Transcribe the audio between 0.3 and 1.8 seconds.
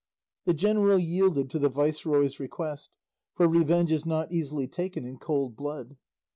The general yielded to the